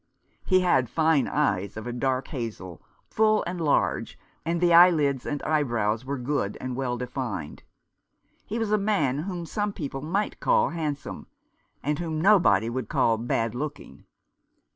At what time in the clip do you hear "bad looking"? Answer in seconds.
13.19-14.05